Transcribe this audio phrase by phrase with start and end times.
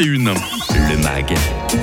[0.00, 0.34] une.
[0.88, 1.34] Le MAG,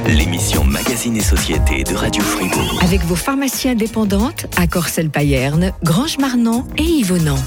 [0.07, 2.79] l'émission Magazine et Société de Radio Fribourg.
[2.81, 7.39] Avec vos pharmacies indépendantes à Corcelles-Payerne, Grange-Marnon et Yvonand.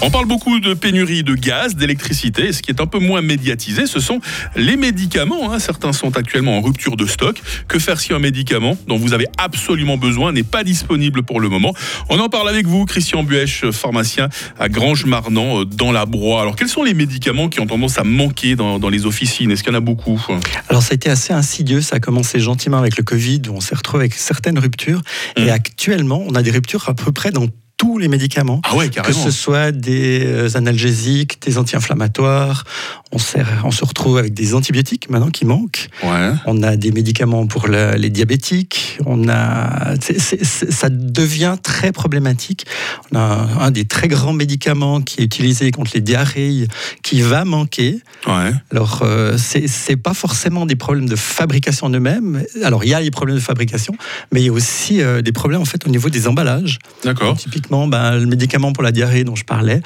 [0.00, 2.52] On parle beaucoup de pénurie de gaz, d'électricité.
[2.52, 4.20] Ce qui est un peu moins médiatisé, ce sont
[4.54, 5.52] les médicaments.
[5.52, 5.58] hein.
[5.58, 7.42] Certains sont actuellement en rupture de stock.
[7.66, 11.48] Que faire si un médicament dont vous avez absolument besoin n'est pas disponible pour le
[11.48, 11.74] moment?
[12.08, 16.40] On en parle avec vous, Christian Buèche, pharmacien à Grange-Marnan, euh, dans la Broye.
[16.40, 19.50] Alors, quels sont les médicaments qui ont tendance à manquer dans, dans les officines?
[19.50, 20.24] Est-ce qu'il y en a beaucoup?
[20.68, 23.60] Alors ça a été assez insidieux, ça a commencé gentiment avec le Covid, où on
[23.60, 25.02] s'est retrouvé avec certaines ruptures.
[25.36, 27.46] Et actuellement, on a des ruptures à peu près dans
[27.78, 28.60] tous les médicaments.
[28.64, 32.64] Ah ouais, Que ce soit des euh, analgésiques, des anti-inflammatoires,
[33.12, 35.88] on, se retrouve avec des antibiotiques maintenant qui manquent.
[36.02, 36.32] Ouais.
[36.46, 38.98] On a des médicaments pour la- les diabétiques.
[39.06, 42.66] On a, ça devient très problématique.
[43.12, 46.66] On a un, un des très grands médicaments qui est utilisé contre les diarrhées
[47.02, 48.00] qui va manquer.
[48.26, 48.52] Ouais.
[48.72, 52.42] Alors, euh, c'est c'est pas forcément des problèmes de fabrication en eux-mêmes.
[52.64, 53.94] Alors, il y a les problèmes de fabrication,
[54.32, 56.78] mais il y a aussi euh, des problèmes en fait au niveau des emballages.
[57.04, 57.36] D'accord.
[57.36, 59.80] Typiquement, ben, le médicament pour la diarrhée dont je parlais,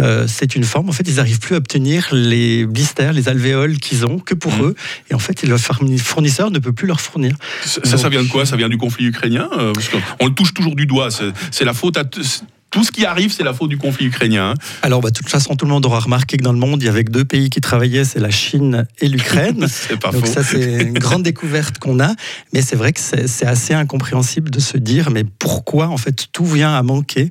[0.00, 0.88] euh, c'est une forme.
[0.88, 4.52] En fait, ils n'arrivent plus à obtenir les blisters, les alvéoles qu'ils ont que pour
[4.54, 4.62] Mhm.
[4.64, 4.74] eux,
[5.10, 7.34] et en fait, le fournisseur ne peut plus leur fournir.
[7.64, 8.44] Ça, ça, ça vient de quoi?
[8.46, 9.48] Ça vient du conflit ukrainien?
[9.58, 11.10] Euh, parce qu'on- On le touche toujours du doigt.
[11.10, 12.04] C'est c'est la faute à.
[12.70, 14.50] Tout ce qui arrive, c'est la faute du conflit ukrainien.
[14.50, 14.54] hein.
[14.82, 16.86] Alors, bah, de toute façon, tout le monde aura remarqué que dans le monde, il
[16.86, 19.66] y avait que deux pays qui travaillaient, c'est la Chine et l'Ukraine.
[19.70, 20.32] c'est pas Donc faux.
[20.32, 22.12] ça, c'est une grande découverte qu'on a.
[22.52, 26.44] Mais c'est vrai que c'est assez incompréhensible de se dire, mais pourquoi en fait tout
[26.46, 27.30] vient à manquer?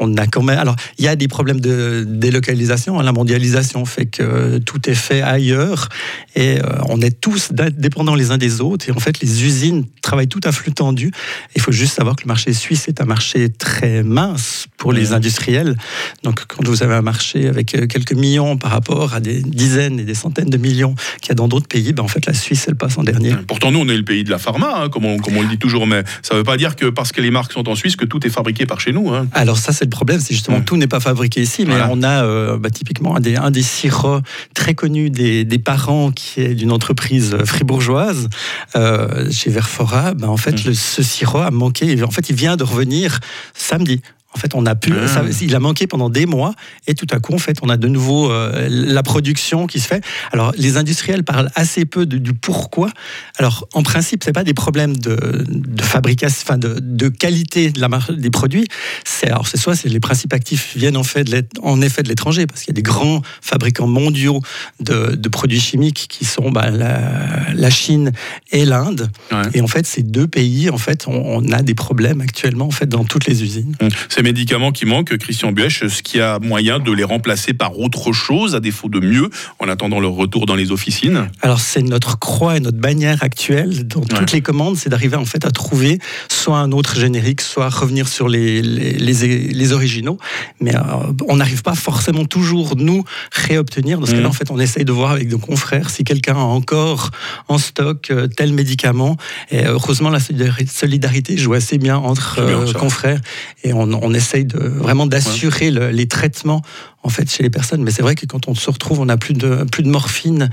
[0.00, 0.58] On a quand même.
[0.58, 2.98] Alors, il y a des problèmes de délocalisation.
[2.98, 3.04] hein.
[3.04, 5.88] La mondialisation fait que tout est fait ailleurs
[6.34, 8.88] et euh, on est tous da- dépendants les uns des autres.
[8.88, 11.12] Et en fait, les usines travaillent tout à flux tendu.
[11.54, 15.14] Il faut juste savoir que le marché suisse est un marché très mince pour les
[15.14, 15.76] industriels.
[16.24, 19.98] Donc, quand vous avez un marché avec euh, quelques millions par rapport à des dizaines
[19.98, 22.34] et des centaines de millions qu'il y a dans d'autres pays, ben, en fait, la
[22.34, 23.32] Suisse, elle passe en dernier.
[23.48, 25.48] Pourtant, nous, on est le pays de la pharma, hein, comme, on, comme on le
[25.48, 27.74] dit toujours, mais ça ne veut pas dire que parce que les marques sont en
[27.74, 29.08] Suisse, que tout est fabriqué par chez nous.
[29.14, 29.26] hein.
[29.32, 30.64] Alors ça, c'est le problème, c'est justement Ouais.
[30.64, 31.88] tout n'est pas fabriqué ici, mais Voilà.
[31.90, 34.20] on a euh, bah, typiquement un des, un des sirops
[34.52, 38.28] très connus des, des parents qui est d'une entreprise fribourgeoise,
[38.76, 40.12] euh, chez Verfora.
[40.12, 40.68] Bah, en fait, Mm.
[40.68, 42.02] le- ce sirop a manqué.
[42.02, 43.20] En fait, il vient de revenir
[43.54, 44.02] samedi.
[44.34, 45.06] En fait, on a pu, Ah.
[45.08, 46.54] ça- il a manqué pendant des mois,
[46.86, 49.86] et tout à coup, en fait, on a de nouveau euh, la production qui se
[49.86, 50.04] fait.
[50.32, 52.90] Alors, les industriels parlent assez peu de- du pourquoi.
[53.38, 57.80] Alors, en principe, c'est pas des problèmes de, de fabrication, enfin de, de qualité de
[57.80, 58.66] la des produits.
[59.04, 62.08] C'est alors, c'est soit c'est les principes actifs viennent en fait de en effet de
[62.08, 64.40] l'étranger, parce qu'il y a des grands fabricants mondiaux
[64.80, 68.10] de, de produits chimiques qui sont bah, la, la Chine
[68.50, 69.10] et l'Inde.
[69.30, 69.42] Ouais.
[69.54, 72.70] Et en fait, ces deux pays, en fait, on, on a des problèmes actuellement en
[72.72, 73.76] fait dans toutes les usines.
[74.08, 77.78] Ces médicaments qui manquent, Christian Buèche, est-ce qu'il y a moyen de les remplacer par
[77.78, 79.28] autre chose, à défaut de mieux,
[79.60, 83.86] en attendant leur retour dans les officines Alors c'est notre croix et notre bannière actuelle
[83.86, 84.26] dans toutes Ouais.
[84.32, 85.98] les commandes, c'est d'arriver en fait à trouver
[86.28, 90.18] soit un autre générique, soit revenir sur les, les, les- les originaux.
[90.60, 90.80] Mais euh,
[91.28, 93.98] on n'arrive pas forcément toujours nous réobtenir.
[94.00, 96.38] Dans ce cas-là, en fait, on essaye de voir avec nos confrères si quelqu'un a
[96.38, 97.10] encore
[97.48, 99.16] en stock euh, tel médicament.
[99.50, 103.20] Et heureusement, la solidari- solidarité joue assez bien entre bien, euh, confrères
[103.62, 106.62] et on, on essaye de vraiment d'assurer le- les traitements
[107.02, 107.82] en fait chez les personnes.
[107.82, 110.48] Mais c'est vrai que quand on se retrouve, on n'a plus de plus de morphine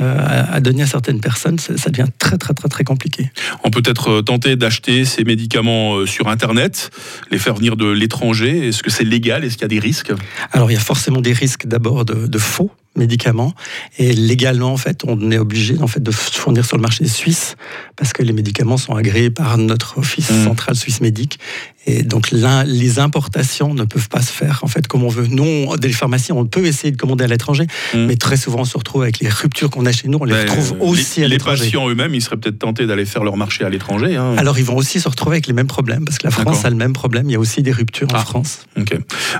[0.00, 3.30] euh, à, à donner à certaines personnes, ça, ça devient très très très très compliqué.
[3.64, 6.90] On peut être euh, tenté d'acheter ces médicaments euh, sur Internet,
[7.30, 8.68] les faire venir de l'étranger.
[8.68, 9.42] Est-ce que c'est légal?
[9.44, 10.12] Est-ce qu'il y a des risques?
[10.52, 13.52] Alors il y a forcément des risques d'abord de, de faux médicaments
[13.98, 17.56] et légalement en fait on est obligé en fait de fournir sur le marché suisse
[17.94, 20.44] parce que les médicaments sont agréés par notre office Mm.
[20.44, 21.38] central suisse médic
[21.86, 25.26] et donc les importations ne peuvent pas se faire en fait comme on veut.
[25.28, 28.06] Nous on- des pharmacies on peut essayer de commander à l'étranger Mm.
[28.06, 30.32] mais très souvent on se retrouve avec les ruptures qu'on a chez nous on les
[30.32, 31.64] Ben, retrouve les- aussi à Les l'étranger.
[31.64, 34.16] patients eux-mêmes, ils seraient peut-être tentés d'aller faire leur marché à l'étranger.
[34.16, 34.34] hein.
[34.36, 36.70] Alors ils vont aussi se retrouver avec les mêmes problèmes parce que la France a
[36.70, 37.28] le même problème.
[37.28, 38.20] Il y a aussi des ruptures Ah.
[38.20, 38.66] en France.
[38.78, 38.96] Ok.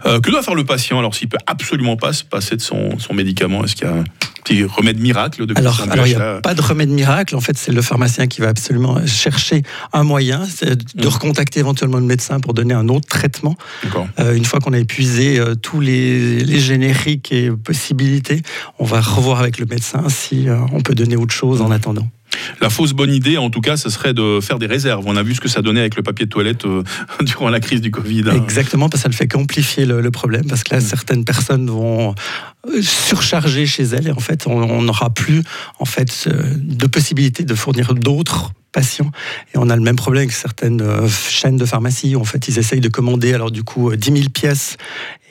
[0.07, 2.99] Euh, que doit faire le patient alors s'il peut absolument pas se passer de son,
[2.99, 3.65] son médicament?
[3.65, 4.05] Est-ce qu'il y a
[4.47, 7.35] petit remède miracle de Alors, alors il n'y a pas de remède miracle.
[7.37, 9.63] En fait, c'est le pharmacien qui va absolument chercher
[9.93, 11.09] un moyen, de Mm.
[11.09, 13.57] recontacter éventuellement le médecin pour donner un autre traitement.
[14.21, 18.43] Euh, une fois qu'on a épuisé euh, tous les, les génériques et possibilités,
[18.79, 22.09] on va revoir avec le médecin si euh, on peut donner autre chose en attendant.
[22.61, 25.05] La fausse bonne idée, en tout cas, ce serait de faire des réserves.
[25.07, 26.83] On a vu ce que ça donnait avec le papier de toilette euh,
[27.23, 28.25] durant la crise du Covid.
[28.29, 28.35] hein.
[28.43, 31.67] Exactement, parce que ça ne fait qu'amplifier le, le problème, parce que là, certaines personnes
[31.69, 32.15] vont
[32.69, 35.43] euh, surcharger chez elles, et en fait, on n'aura plus
[35.79, 39.11] en fait de possibilité de fournir d'autres patients.
[39.55, 42.15] Et on a le même problème avec certaines euh, chaînes de pharmacie.
[42.15, 44.77] En fait, ils essayent de commander alors du coup 10 000 pièces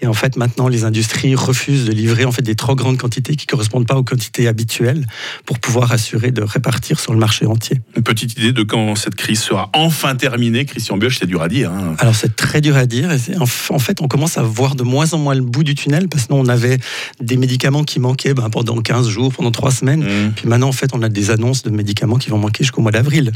[0.02, 3.36] et en fait, maintenant, les industries refusent de livrer en fait des trop grandes quantités
[3.36, 5.08] qui correspondent pas aux quantités habituelles
[5.46, 7.80] pour pouvoir assurer de répartir sur le marché entier.
[7.96, 11.48] Une petite idée de quand cette crise sera enfin terminée, Christian Bioche, c'est dur à
[11.48, 11.72] dire.
[11.72, 11.96] Hein.
[12.00, 13.10] Alors c'est très dur à dire.
[13.40, 16.28] en, fait, on commence à voir de moins en moins le bout du tunnel parce
[16.28, 16.78] que nous, on avait
[17.22, 20.04] des médicaments qui manquaient ben, pendant 15 jours, pendant 3 semaines.
[20.04, 20.34] Mmh.
[20.36, 22.92] Puis maintenant, en fait, on a des annonces de médicaments qui vont manquer jusqu'au mois
[22.92, 23.32] d'avril.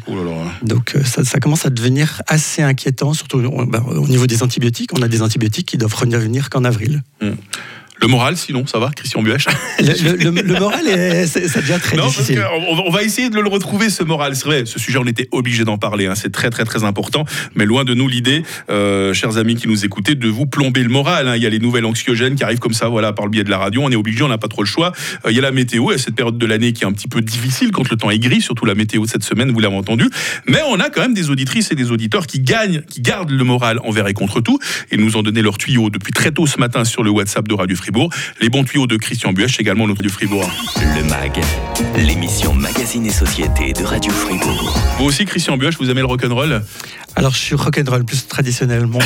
[0.64, 4.92] Donc euh, ça, commence à devenir assez inquiétant, surtout ben, au niveau des antibiotiques.
[4.98, 7.04] On a des antibiotiques qui doivent revenir qu'en avril.
[7.22, 7.34] Hmm.
[8.02, 9.46] Le moral, sinon, ça va, Christian Buech?
[9.80, 12.44] Le, moral, ça devient très difficile.
[12.86, 14.36] on, va essayer de le retrouver, ce moral.
[14.36, 16.08] C'est vrai, ce sujet, on était obligé d'en parler.
[16.08, 16.16] Hein.
[16.16, 17.26] C'est très, très, très important.
[17.56, 20.90] Mais loin de nous l'idée, euh, chers amis qui nous écoutez, de vous plomber le
[20.90, 21.28] moral.
[21.28, 21.36] Hein.
[21.36, 23.50] Il y a les nouvelles anxiogènes qui arrivent comme ça, voilà, par le biais de
[23.50, 23.82] la radio.
[23.84, 24.94] On est obligé, on n'a pas trop le choix.
[25.26, 27.08] Euh, il y a la météo, et cette période de l'année qui est un petit
[27.08, 29.76] peu difficile quand le temps est gris, surtout la météo de cette semaine, vous l'avez
[29.76, 30.10] entendu.
[30.48, 33.44] Mais on a quand même des auditrices et des auditeurs qui gagnent, qui gardent le
[33.44, 34.60] moral envers et contre tout,
[34.92, 37.54] et nous ont donné leur tuyau depuis très tôt ce matin sur le WhatsApp de
[37.54, 38.12] Radio Fribourg.
[38.40, 40.48] Les bons tuyau de Christian Buech, également notre du Fribourg.
[40.96, 41.42] Le MAG,
[41.98, 44.78] l'émission Magazine et Société de Radio Fribourg.
[45.00, 46.62] Vous aussi, Christian Buech, vous aimez le rock'n'roll?
[47.20, 48.86] Alors, je suis rock'n'roll plus traditionnel.
[48.86, 49.02] Mon,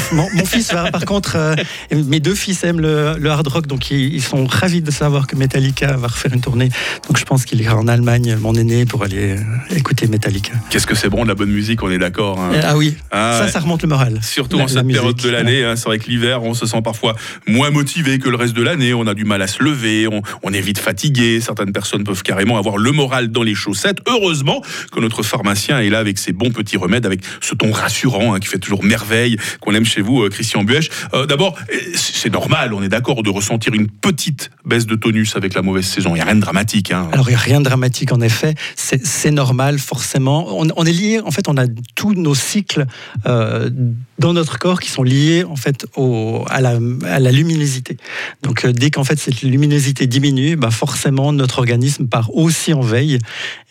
[0.45, 1.55] fils, va, par contre, euh,
[1.91, 5.97] mes deux fils aiment le, hard rock, donc ils, sont ravis de savoir que Metallica
[5.97, 6.69] va refaire une tournée.
[7.07, 10.53] Donc, je pense qu'il ira en Allemagne, mon aîné, pour aller euh, écouter Metallica.
[10.69, 12.39] Qu'est-ce que c'est bon de la bonne musique, on est d'accord.
[12.39, 12.51] Hein.
[12.61, 14.19] ah oui, ah ça, ça remonte le moral.
[14.21, 15.65] Surtout en cette période de l'année.
[15.65, 15.75] Hein.
[15.75, 17.15] c'est vrai que l'hiver, on se sent parfois
[17.47, 18.93] moins motivé que le reste de l'année.
[18.93, 21.41] On a du mal à se lever, on, on est vite fatigué.
[21.41, 24.01] Certaines personnes peuvent carrément avoir le moral dans les chaussettes.
[24.07, 24.61] Heureusement
[24.91, 28.39] que notre pharmacien est là avec ses bons petits remèdes, avec ce ton rassurant hein,
[28.39, 30.89] qui fait toujours merveille, qu'on aime chez vous, euh, Christian Buech.
[31.13, 35.35] Euh, d'abord, euh, c'est normal, on est d'accord, de ressentir une petite baisse de tonus
[35.35, 36.11] avec la mauvaise saison.
[36.11, 36.91] Il n'y a rien de dramatique.
[36.91, 37.09] Hein.
[37.11, 38.55] Alors, il n'y a rien de dramatique, en effet.
[38.75, 40.47] C'est normal, forcément.
[40.57, 41.65] On, est lié, en fait, on a
[41.95, 42.85] tous nos cycles
[43.25, 47.97] dans notre corps qui sont liés, en fait, au, à, la, à, la, luminosité.
[48.41, 53.19] Donc, dès qu'en fait, cette luminosité diminue, bah forcément, notre organisme part aussi en veille.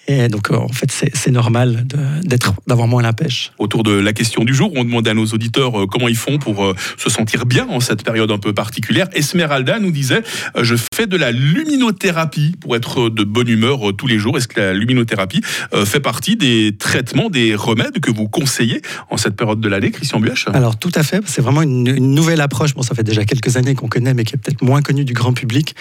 [0.08, 1.86] Et donc, euh, en fait, c'est normal
[2.66, 3.52] d'avoir moins la pêche.
[3.58, 6.38] Autour de la question du jour, on demandait à nos auditeurs euh, comment ils font
[6.38, 9.06] pour euh, se sentir bien en cette période un peu particulière.
[9.14, 10.22] Esmeralda nous disait
[10.60, 14.36] Je fais de la luminothérapie pour être de bonne humeur tous les jours.
[14.36, 15.40] Est-ce que la luminothérapie
[15.84, 20.20] fait partie des traitements, des remèdes que vous conseillez en cette période de l'année, Christian
[20.20, 21.22] Buech Alors, tout à fait.
[21.26, 22.74] C'est vraiment une, une, nouvelle approche.
[22.74, 25.12] Bon, ça fait déjà quelques années qu'on connaît, mais qui est peut-être moins connue du
[25.12, 25.74] grand public.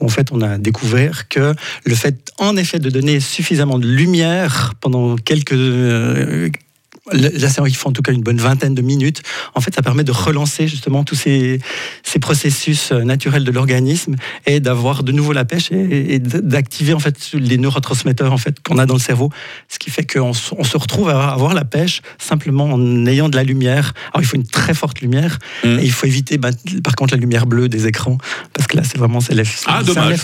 [0.00, 4.74] En fait, on a découvert que le fait, en effet, de donner suffisamment de lumière
[4.80, 6.48] pendant quelques, euh,
[7.12, 9.22] séance, ils font en tout cas une bonne vingtaine de minutes.
[9.54, 11.60] En fait, ça permet de relancer justement tous ces,
[12.02, 14.16] ces processus euh, naturels de l'organisme
[14.46, 18.78] et d'avoir de nouveau la pêche et, d'activer en fait les neurotransmetteurs en fait qu'on
[18.78, 19.30] a dans le cerveau,
[19.68, 23.36] ce qui fait qu'on on se retrouve à avoir la pêche simplement en ayant de
[23.36, 23.94] la lumière.
[24.12, 25.78] Alors il faut une très forte lumière mmh.
[25.78, 26.50] et il faut éviter bah,
[26.82, 28.18] par contre la lumière bleue des écrans
[28.52, 29.34] parce que là c'est vraiment c'est
[29.66, 30.20] Ah dommage.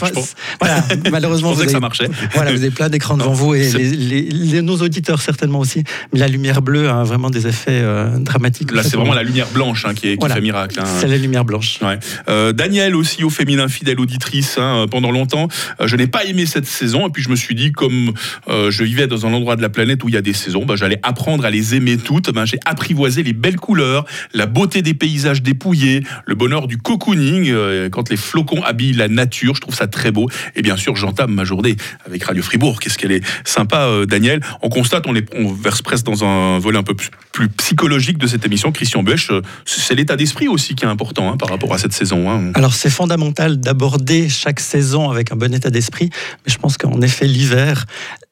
[0.61, 2.09] Voilà, malheureusement vous avez, que ça marchait.
[2.35, 6.29] Voilà, vous avez plein d'écrans devant vous et les, nos auditeurs certainement aussi, mais la
[6.29, 8.73] lumière bleue a vraiment des effets euh, dramatiques.
[8.73, 10.79] Là, c'est vraiment la lumière blanche hein, qui, est, fait miracle.
[10.81, 10.85] Hein.
[10.99, 11.81] C'est la lumière blanche.
[12.29, 15.49] Euh, Daniel aussi, au féminin fidèle auditrice, hein, pendant longtemps,
[15.81, 17.09] euh, je n'ai pas aimé cette saison.
[17.09, 18.13] Et puis je me suis dit, comme
[18.49, 20.77] je vivais dans un endroit de la planète où il y a des saisons, bah,
[20.77, 22.31] j'allais apprendre à les aimer toutes.
[22.33, 27.53] Ben, J'ai apprivoisé les belles couleurs, la beauté des paysages dépouillés, le bonheur du cocooning,
[27.91, 29.55] quand les flocons habillent la nature.
[29.55, 30.29] Je trouve ça très beau.
[30.57, 31.77] Et bien sûr, j'entame ma journée
[32.07, 32.81] avec Radio Fribourg.
[32.81, 34.41] Qu'est-ce qu'elle est sympa, Daniel.
[34.63, 37.11] On constate, on, les, on verse presque dans un volet un peu plus,
[37.59, 41.37] psychologique de cette émission, Christian Buech, euh, c'est l'état d'esprit aussi qui est important hein,
[41.37, 42.31] par rapport à cette saison.
[42.31, 42.53] Hein.
[42.55, 46.11] Alors c'est fondamental d'aborder chaque saison avec un bon état d'esprit,
[46.47, 47.87] mais je pense qu'en effet l'hiver,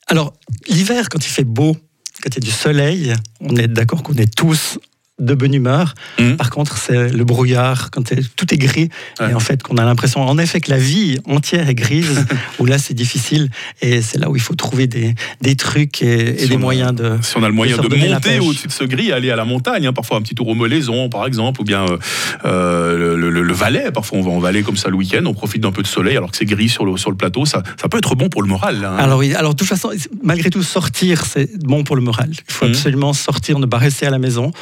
[0.07, 0.33] alors
[0.69, 1.77] l'hiver quand il fait beau,
[2.23, 4.79] quand il y a du soleil, on est d'accord qu'on est tous
[5.21, 5.95] de bonne humeur.
[6.19, 6.35] Mmh.
[6.35, 8.89] Par contre, c'est le brouillard, quand tout est gris,
[9.21, 12.27] et en fait, qu'on a l'impression, en effet, que la vie entière est grise,
[12.59, 13.51] où là, c'est difficile,
[13.83, 17.19] et c'est là où il faut trouver des, des trucs et, des moyens de.
[17.23, 19.87] Si on a le moyen de, monter au-dessus de ce gris, aller à la montagne,
[19.87, 21.99] hein, parfois un petit tour au Molaison, par exemple, ou bien euh,
[22.45, 25.73] euh, le, Valais, parfois on va en Valais comme ça le week-end, on profite d'un
[25.73, 27.99] peu de soleil alors que c'est gris sur le, sur le plateau, ça, ça peut
[27.99, 28.85] être bon pour le moral.
[28.85, 28.97] Hein.
[28.99, 29.91] Alors oui, alors de toute façon,
[30.23, 32.31] malgré tout, sortir, c'est bon pour le moral.
[32.31, 32.71] Il faut mmh.
[32.71, 34.53] absolument sortir, ne pas rester à la maison.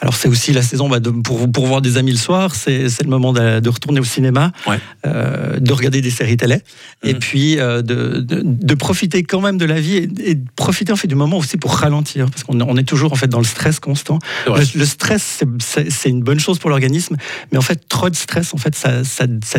[0.00, 2.84] Alors c'est aussi la saison bah, de, pour, pour voir des amis le soir, c'est
[3.02, 4.78] le moment de, de retourner au cinéma, Ouais.
[5.06, 6.58] euh, de regarder des séries télé,
[7.02, 7.18] et Mhm.
[7.18, 10.96] puis euh, de, de, profiter quand même de la vie et, et de profiter en
[10.96, 13.44] fait du moment aussi pour ralentir, parce qu'on on est toujours en fait dans le
[13.44, 14.18] stress constant.
[14.46, 17.16] Le, le stress, c'est- une bonne chose pour l'organisme,
[17.50, 19.58] mais en fait trop de stress, en fait, ça, ça, ça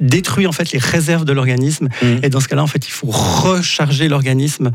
[0.00, 1.88] détruit en fait les réserves de l'organisme.
[2.02, 2.20] Mhm.
[2.22, 4.70] Et dans ce cas-là, en fait, il faut recharger l'organisme,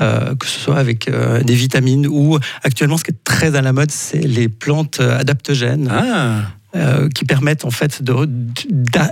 [0.00, 1.08] euh, que ce soit avec
[1.44, 5.16] des vitamines ou actuellement, ce qui est très à la mode, c'est les plantes euh,
[5.22, 6.42] adaptogènes Ah,
[6.74, 8.02] euh, qui permettent en fait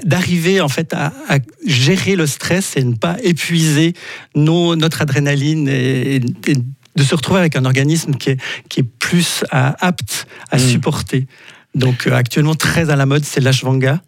[0.05, 3.95] d'arriver en fait à, à gérer le stress et ne pas épuiser
[4.35, 6.55] nos, notre adrénaline et, et
[6.97, 10.61] de se retrouver avec un organisme qui est, qui est plus à- apte à Mm.
[10.61, 11.27] supporter.
[11.75, 14.01] Donc euh, actuellement très à la mode, c'est l'ashwanga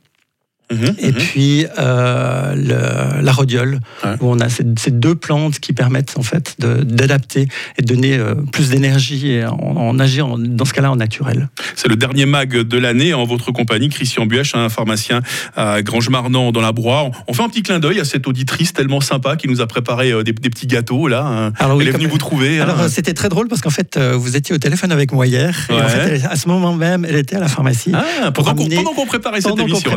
[0.70, 1.12] mhm, et mhm.
[1.14, 4.10] puis euh, le- la rhodiole, Ouais.
[4.20, 8.16] où on a ces, ces deux plantes qui permettent en fait d'adapter et de donner
[8.16, 11.48] euh, plus d'énergie en, en agir dans ce cas-là en naturel.
[11.74, 15.20] C'est le dernier mag de l'année en votre compagnie, Christian Buech, un pharmacien
[15.56, 17.10] à Grange-Marnant dans la Broye.
[17.28, 20.10] On fait un petit clin d'œil à cette auditrice tellement sympa qui nous a préparé
[20.12, 21.24] euh, des, des petits gâteaux là.
[21.24, 21.52] hein.
[21.58, 22.60] Alors oui, Elle est venue vous trouver.
[22.60, 22.88] Alors hein.
[22.88, 25.76] c'était très drôle parce qu'en fait vous étiez au téléphone avec moi hier et en
[25.76, 25.88] Ouais.
[25.88, 27.92] fait elle- à ce moment même elle était à la pharmacie.
[27.94, 29.90] Ah, pendant qu'on préparait cette émission.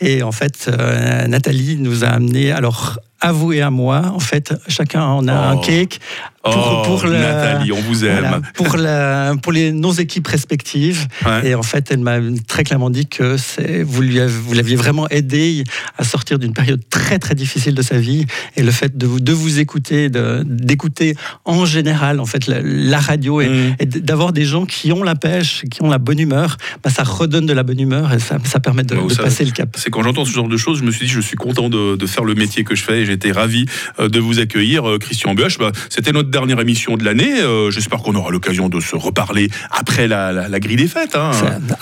[0.00, 4.18] Et en fait, euh, Nathalie nous a amené, alors à vous et à moi, en
[4.18, 5.60] fait, chacun en a un Oh.
[5.60, 6.00] cake
[6.44, 8.18] pour, oh, pour le- Nathalie, on vous aime.
[8.18, 11.06] voilà, pour, la, pour les, nos équipes respectives.
[11.24, 11.50] Ouais.
[11.50, 12.16] Et en fait, elle m'a
[12.48, 13.36] très clairement dit que
[13.84, 15.62] vous, lui avez- vous l'aviez vraiment aidé
[15.98, 18.26] à sortir d'une période très très difficile de sa vie.
[18.56, 20.10] Et le fait de vous, de vous écouter,
[20.44, 21.14] d'écouter
[21.44, 23.76] en général en fait la, la radio et, Mm.
[23.80, 27.04] et d'avoir des gens qui ont la pêche, qui ont la bonne humeur, bah, ça
[27.04, 29.76] redonne de la bonne humeur et ça, ça permet de, Bah, de passer le cap.
[29.78, 31.94] C'est quand j'entends ce genre de choses, je me suis dit, je suis content de,
[31.96, 33.66] de faire le métier que je fais et j'étais ravi
[34.00, 35.58] euh, de vous accueillir, euh, Christian Buech.
[35.58, 37.40] Bah, C'était notre dernière émission de l'année.
[37.42, 41.14] Euh, J'espère qu'on aura l'occasion de se reparler après la, la- la grille des fêtes.
[41.14, 41.30] hein.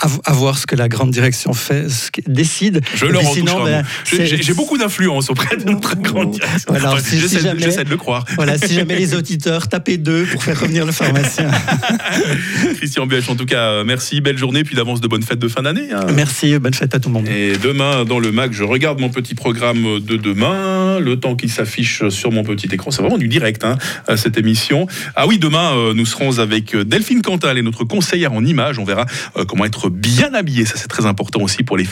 [0.01, 2.81] À, à voir ce que la grande direction fait, ce décide.
[2.95, 3.83] Je leur sinon, ben.
[4.05, 6.65] J'ai- beaucoup d'influence auprès de notre grande direction.
[6.67, 7.19] Voilà, Enfin, si- si
[7.57, 8.25] J'essaie de- le croire.
[8.35, 11.49] Voilà, si jamais les auditeurs tapez deux pour faire revenir le pharmacien.
[12.77, 15.61] Christian Buech, en tout cas, merci, belle journée, puis d'avance de bonnes fêtes de fin
[15.61, 15.87] d'année.
[15.93, 16.05] hein.
[16.15, 17.27] Merci, bonne fête à tout le monde.
[17.27, 21.47] Et demain, dans le MAC, je regarde mon petit programme de demain, le temps qui
[21.47, 22.91] s'affiche sur mon petit écran.
[22.91, 24.87] C'est vraiment du direct, hein, à cette émission.
[25.15, 28.79] Ah oui, demain, euh, nous serons avec euh, Delphine Cantal et notre conseillère en images.
[28.79, 29.05] On verra
[29.37, 30.65] euh, comment être bien habillé.
[30.65, 31.89] Ça, c'est très important aussi pour les fêtes.